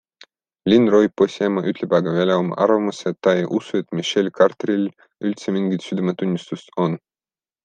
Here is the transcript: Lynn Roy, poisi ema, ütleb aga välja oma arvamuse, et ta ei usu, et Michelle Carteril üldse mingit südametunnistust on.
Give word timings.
Lynn 0.71 0.87
Roy, 0.93 1.09
poisi 1.21 1.43
ema, 1.47 1.61
ütleb 1.71 1.93
aga 1.97 2.13
välja 2.15 2.37
oma 2.43 2.57
arvamuse, 2.65 3.13
et 3.13 3.19
ta 3.27 3.35
ei 3.43 3.47
usu, 3.59 3.77
et 3.85 3.91
Michelle 3.99 4.33
Carteril 4.41 4.89
üldse 5.31 5.55
mingit 5.59 5.89
südametunnistust 5.91 6.75
on. 6.87 6.99